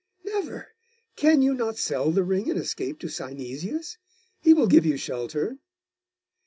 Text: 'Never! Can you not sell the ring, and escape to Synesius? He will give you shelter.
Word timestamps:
'Never! 0.25 0.69
Can 1.15 1.43
you 1.43 1.53
not 1.53 1.77
sell 1.77 2.09
the 2.09 2.23
ring, 2.23 2.49
and 2.49 2.57
escape 2.59 2.97
to 3.01 3.07
Synesius? 3.07 3.99
He 4.41 4.51
will 4.51 4.65
give 4.65 4.83
you 4.87 4.97
shelter. 4.97 5.59